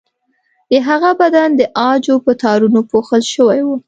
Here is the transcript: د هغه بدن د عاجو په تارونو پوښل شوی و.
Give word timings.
د 0.71 0.73
هغه 0.87 1.11
بدن 1.21 1.49
د 1.59 1.61
عاجو 1.79 2.15
په 2.25 2.31
تارونو 2.43 2.79
پوښل 2.91 3.23
شوی 3.33 3.59
و. 3.63 3.69